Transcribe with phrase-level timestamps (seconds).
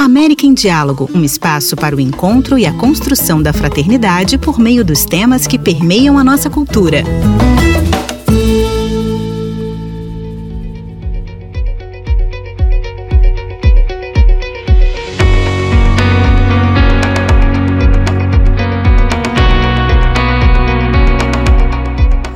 [0.00, 4.84] América em Diálogo, um espaço para o encontro e a construção da fraternidade por meio
[4.84, 7.02] dos temas que permeiam a nossa cultura.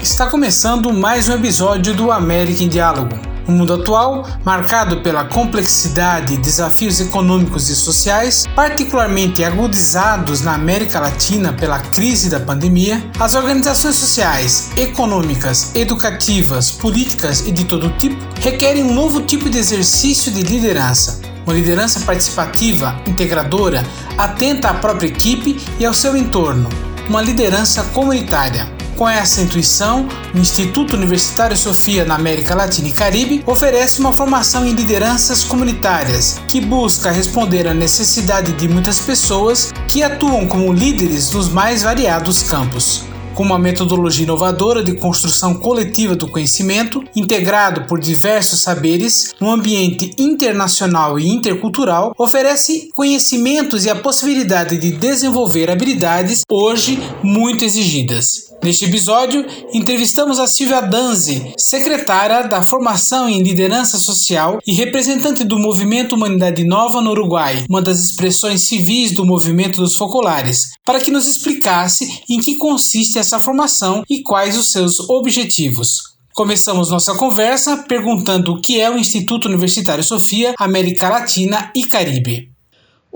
[0.00, 3.35] Está começando mais um episódio do América em Diálogo.
[3.46, 10.98] O mundo atual, marcado pela complexidade e desafios econômicos e sociais, particularmente agudizados na América
[10.98, 18.16] Latina pela crise da pandemia, as organizações sociais, econômicas, educativas, políticas e de todo tipo
[18.40, 21.20] requerem um novo tipo de exercício de liderança.
[21.44, 23.84] Uma liderança participativa, integradora,
[24.18, 26.68] atenta à própria equipe e ao seu entorno.
[27.08, 28.75] Uma liderança comunitária.
[28.96, 34.66] Com essa intuição, o Instituto Universitário Sofia na América Latina e Caribe oferece uma formação
[34.66, 41.30] em lideranças comunitárias que busca responder à necessidade de muitas pessoas que atuam como líderes
[41.30, 48.00] nos mais variados campos com uma metodologia inovadora de construção coletiva do conhecimento, integrado por
[48.00, 56.44] diversos saberes, num ambiente internacional e intercultural, oferece conhecimentos e a possibilidade de desenvolver habilidades
[56.50, 58.45] hoje muito exigidas.
[58.66, 65.56] Neste episódio, entrevistamos a Silvia Danzi, secretária da Formação em Liderança Social e representante do
[65.56, 71.12] Movimento Humanidade Nova no Uruguai, uma das expressões civis do movimento dos focolares, para que
[71.12, 76.16] nos explicasse em que consiste essa formação e quais os seus objetivos.
[76.34, 82.55] Começamos nossa conversa perguntando o que é o Instituto Universitário Sofia América Latina e Caribe.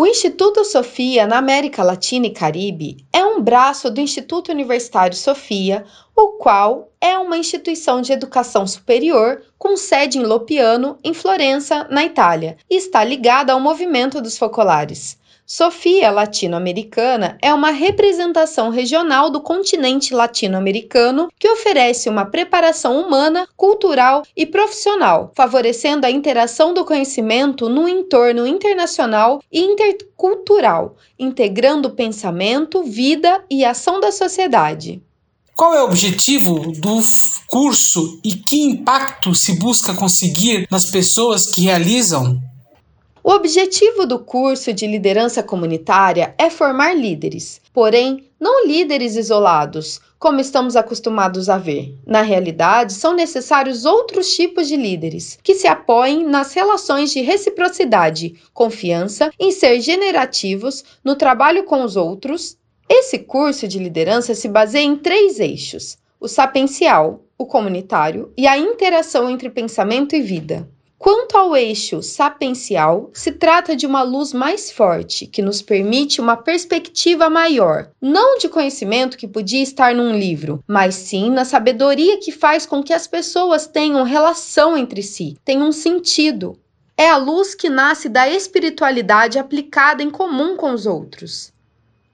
[0.00, 5.84] O Instituto Sofia na América Latina e Caribe é um braço do Instituto Universitário Sofia,
[6.14, 12.04] o qual é uma instituição de educação superior com sede em Lopiano, em Florença, na
[12.04, 15.18] Itália, e está ligada ao movimento dos focolares.
[15.50, 24.24] Sofia Latino-Americana é uma representação regional do continente latino-americano que oferece uma preparação humana, cultural
[24.36, 33.42] e profissional, favorecendo a interação do conhecimento no entorno internacional e intercultural, integrando pensamento, vida
[33.50, 35.02] e ação da sociedade.
[35.56, 37.00] Qual é o objetivo do
[37.46, 42.38] curso e que impacto se busca conseguir nas pessoas que realizam?
[43.28, 50.40] O objetivo do curso de liderança comunitária é formar líderes, porém, não líderes isolados, como
[50.40, 51.94] estamos acostumados a ver.
[52.06, 58.34] Na realidade, são necessários outros tipos de líderes que se apoiem nas relações de reciprocidade,
[58.54, 62.56] confiança, em ser generativos, no trabalho com os outros.
[62.88, 68.56] Esse curso de liderança se baseia em três eixos: o sapiencial, o comunitário e a
[68.56, 70.66] interação entre pensamento e vida.
[70.98, 76.36] Quanto ao eixo sapiencial, se trata de uma luz mais forte que nos permite uma
[76.36, 82.32] perspectiva maior, não de conhecimento que podia estar num livro, mas sim na sabedoria que
[82.32, 86.58] faz com que as pessoas tenham relação entre si, tenham um sentido.
[86.96, 91.52] É a luz que nasce da espiritualidade aplicada em comum com os outros.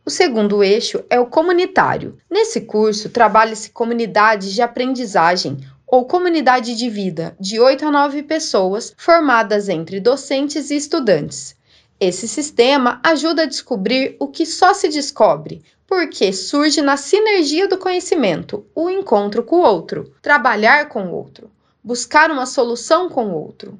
[0.07, 2.19] O segundo eixo é o comunitário.
[2.31, 5.57] Nesse curso, trabalha-se comunidades de aprendizagem,
[5.87, 11.55] ou comunidade de vida de 8 a 9 pessoas formadas entre docentes e estudantes.
[12.01, 17.79] Esse sistema ajuda a descobrir o que só se descobre, porque surge na sinergia do
[17.79, 21.51] conhecimento, o encontro com o outro, trabalhar com o outro,
[21.83, 23.79] buscar uma solução com o outro.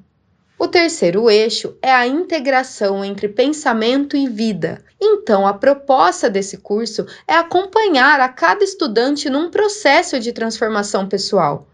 [0.57, 4.81] O terceiro eixo é a integração entre pensamento e vida.
[5.01, 11.67] Então, a proposta desse curso é acompanhar a cada estudante num processo de transformação pessoal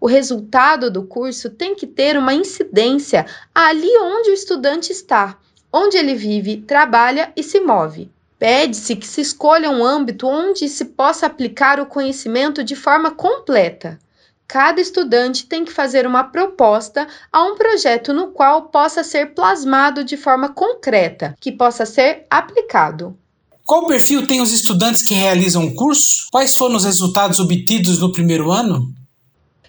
[0.00, 5.36] o resultado do curso tem que ter uma incidência ali onde o estudante está,
[5.72, 8.10] onde ele vive, trabalha e se move.
[8.38, 13.98] Pede-se que se escolha um âmbito onde se possa aplicar o conhecimento de forma completa.
[14.46, 20.04] Cada estudante tem que fazer uma proposta a um projeto no qual possa ser plasmado
[20.04, 23.18] de forma concreta, que possa ser aplicado.
[23.66, 26.28] Qual perfil tem os estudantes que realizam o curso?
[26.30, 28.90] Quais foram os resultados obtidos no primeiro ano?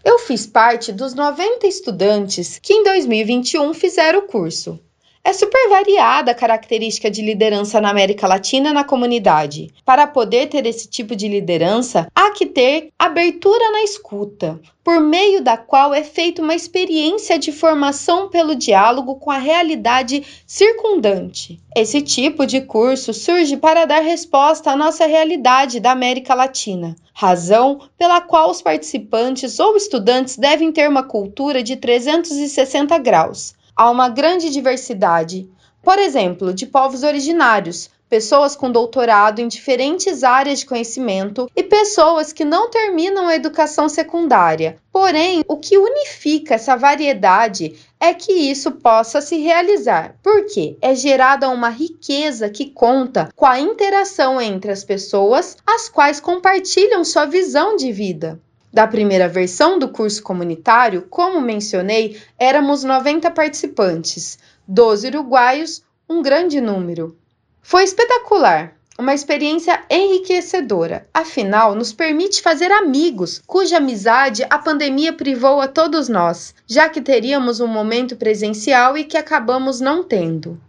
[0.10, 4.80] Eu fiz parte dos 90 estudantes que em 2021 fizeram o curso.
[5.22, 9.70] É super variada a característica de liderança na América Latina na comunidade.
[9.84, 15.44] Para poder ter esse tipo de liderança, há que ter abertura na escuta, por meio
[15.44, 21.60] da qual é feita uma experiência de formação pelo diálogo com a realidade circundante.
[21.76, 27.82] Esse tipo de curso surge para dar resposta à nossa realidade da América Latina, razão
[27.98, 34.10] pela qual os participantes ou estudantes devem ter uma cultura de 360 graus há uma
[34.10, 35.50] grande diversidade,
[35.82, 42.34] por exemplo, de povos originários, pessoas com doutorado em diferentes áreas de conhecimento e pessoas
[42.34, 44.76] que não terminam a educação secundária.
[44.92, 51.48] Porém, o que unifica essa variedade é que isso possa se realizar, porque é gerada
[51.48, 57.78] uma riqueza que conta com a interação entre as pessoas, as quais compartilham sua visão
[57.78, 58.42] de vida.
[58.72, 64.38] Da primeira versão do curso comunitário, como mencionei, éramos 90 participantes,
[64.68, 67.18] 12 uruguaios, um grande número.
[67.62, 75.62] Foi espetacular, uma experiência enriquecedora, afinal, nos permite fazer amigos, cuja amizade a pandemia privou
[75.62, 80.60] a todos nós, já que teríamos um momento presencial e que acabamos não tendo.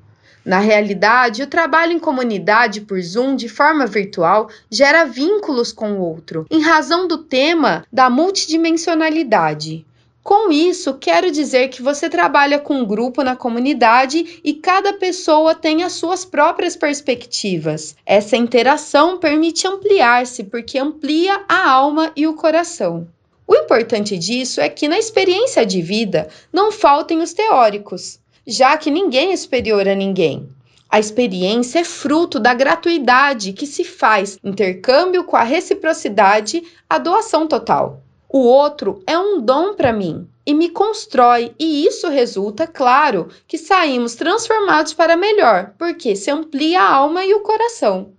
[0.45, 6.01] Na realidade, o trabalho em comunidade por Zoom de forma virtual gera vínculos com o
[6.01, 9.85] outro, em razão do tema da multidimensionalidade.
[10.23, 15.55] Com isso, quero dizer que você trabalha com um grupo na comunidade e cada pessoa
[15.55, 17.97] tem as suas próprias perspectivas.
[18.05, 23.09] Essa interação permite ampliar-se porque amplia a alma e o coração.
[23.47, 28.91] O importante disso é que na experiência de vida não faltem os teóricos já que
[28.91, 30.49] ninguém é superior a ninguém.
[30.89, 37.47] A experiência é fruto da gratuidade que se faz, intercâmbio com a reciprocidade, a doação
[37.47, 38.03] total.
[38.29, 43.57] O outro é um dom para mim e me constrói, e isso resulta, claro, que
[43.57, 48.13] saímos transformados para melhor, porque se amplia a alma e o coração.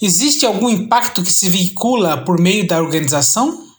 [0.00, 3.69] Existe algum impacto que se veicula por meio da organização?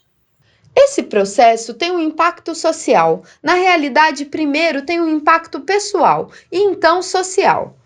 [0.76, 3.24] Esse processo tem um impacto social.
[3.44, 7.78] Na realidade, primeiro tem um impacto pessoal e então social.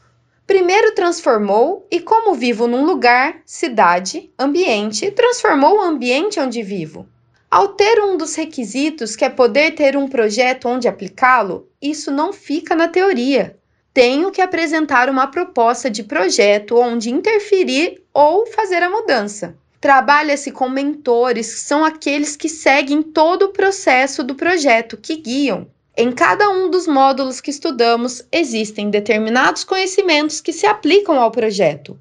[0.48, 7.08] Primeiro transformou e, como vivo num lugar, cidade, ambiente, transformou o ambiente onde vivo.
[7.50, 12.32] Ao ter um dos requisitos, que é poder ter um projeto onde aplicá-lo, isso não
[12.32, 13.58] fica na teoria.
[13.94, 19.58] Tenho que apresentar uma proposta de projeto onde interferir ou fazer a mudança.
[19.86, 25.68] Trabalha-se com mentores, que são aqueles que seguem todo o processo do projeto, que guiam.
[25.96, 32.00] Em cada um dos módulos que estudamos, existem determinados conhecimentos que se aplicam ao projeto.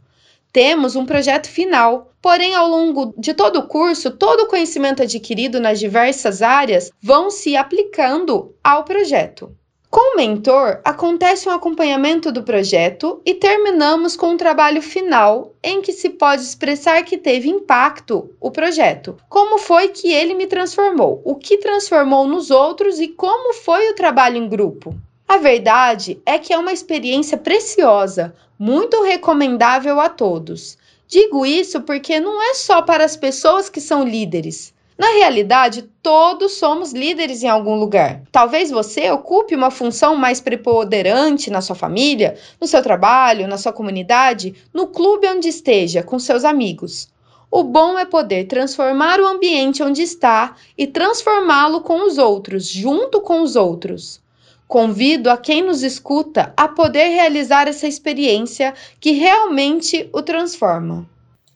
[0.51, 5.61] Temos um projeto final, porém, ao longo de todo o curso, todo o conhecimento adquirido
[5.61, 9.55] nas diversas áreas vão se aplicando ao projeto.
[9.95, 15.81] Com o mentor, acontece um acompanhamento do projeto e terminamos com um trabalho final em
[15.81, 19.17] que se pode expressar que teve impacto o projeto.
[19.29, 21.23] Como foi que ele me transformou?
[21.25, 24.97] O que transformou nos outros e como foi o trabalho em grupo?
[25.29, 30.77] A verdade é que é uma experiência preciosa, muito recomendável a todos.
[31.07, 34.74] Digo isso porque não é só para as pessoas que são líderes.
[34.97, 38.23] Na realidade, todos somos líderes em algum lugar.
[38.31, 43.73] Talvez você ocupe uma função mais preponderante na sua família, no seu trabalho, na sua
[43.73, 47.09] comunidade, no clube onde esteja, com seus amigos.
[47.51, 53.21] O bom é poder transformar o ambiente onde está e transformá-lo com os outros, junto
[53.21, 54.21] com os outros.
[54.67, 61.05] Convido a quem nos escuta a poder realizar essa experiência que realmente o transforma.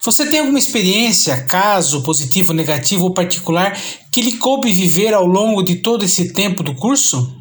[0.05, 3.77] Você tem alguma experiência, caso positivo, negativo ou particular
[4.13, 7.37] que lhe coube viver ao longo de todo esse tempo do curso?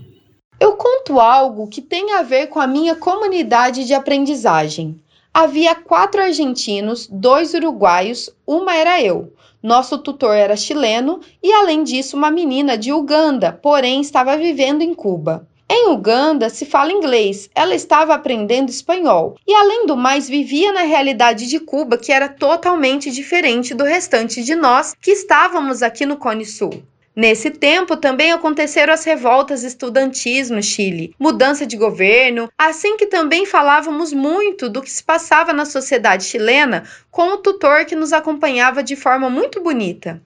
[0.59, 4.99] Eu conto algo que tem a ver com a minha comunidade de aprendizagem.
[5.31, 9.31] Havia quatro argentinos, dois uruguaios, uma era eu.
[9.61, 14.95] Nosso tutor era chileno e, além disso, uma menina de Uganda, porém estava vivendo em
[14.95, 15.47] Cuba.
[15.69, 20.83] Em Uganda se fala inglês, ela estava aprendendo espanhol e, além do mais, vivia na
[20.83, 26.15] realidade de Cuba, que era totalmente diferente do restante de nós que estávamos aqui no
[26.15, 26.83] Cone Sul.
[27.13, 33.43] Nesse tempo também aconteceram as revoltas estudantis no Chile, mudança de governo, assim que também
[33.43, 38.83] falávamos muito do que se passava na sociedade chilena com o tutor que nos acompanhava
[38.83, 40.21] de forma muito bonita.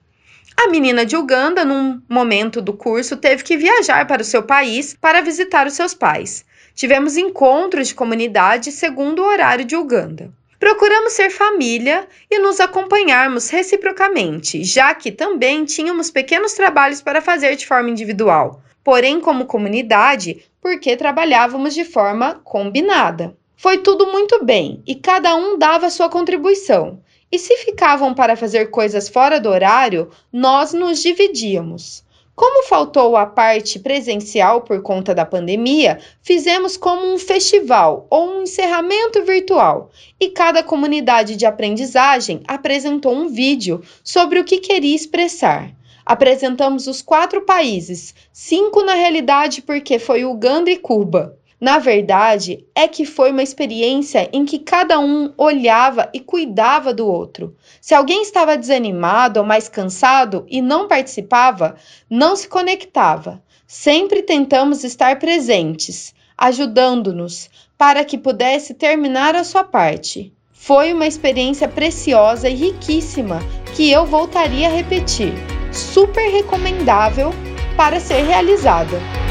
[0.56, 4.96] A menina de Uganda, num momento do curso, teve que viajar para o seu país
[5.00, 6.44] para visitar os seus pais.
[6.74, 10.30] Tivemos encontros de comunidade segundo o horário de Uganda.
[10.58, 17.56] Procuramos ser família e nos acompanharmos reciprocamente, já que também tínhamos pequenos trabalhos para fazer
[17.56, 18.62] de forma individual.
[18.84, 23.36] porém, como comunidade, porque trabalhávamos de forma combinada.
[23.56, 27.00] Foi tudo muito bem e cada um dava sua contribuição.
[27.32, 32.04] E se ficavam para fazer coisas fora do horário, nós nos dividíamos.
[32.36, 38.42] Como faltou a parte presencial por conta da pandemia, fizemos como um festival ou um
[38.42, 45.70] encerramento virtual e cada comunidade de aprendizagem apresentou um vídeo sobre o que queria expressar.
[46.04, 51.38] Apresentamos os quatro países, cinco na realidade porque foi Uganda e Cuba.
[51.62, 57.06] Na verdade, é que foi uma experiência em que cada um olhava e cuidava do
[57.06, 57.54] outro.
[57.80, 61.76] Se alguém estava desanimado ou mais cansado e não participava,
[62.10, 63.40] não se conectava.
[63.64, 70.32] Sempre tentamos estar presentes, ajudando-nos para que pudesse terminar a sua parte.
[70.52, 73.38] Foi uma experiência preciosa e riquíssima
[73.76, 75.32] que eu voltaria a repetir.
[75.72, 77.30] Super recomendável
[77.76, 79.21] para ser realizada.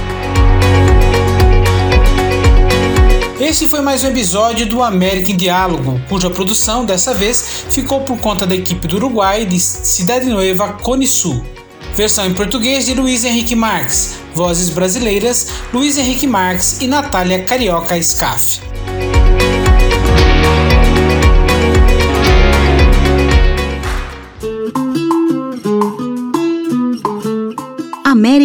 [3.41, 8.19] Esse foi mais um episódio do América em Diálogo, cuja produção dessa vez ficou por
[8.19, 11.43] conta da equipe do Uruguai de Cidade Nueva Cone Sul.
[11.95, 17.99] Versão em português de Luiz Henrique Marques, vozes brasileiras Luiz Henrique Marques e Natália Carioca
[17.99, 18.70] Scaff.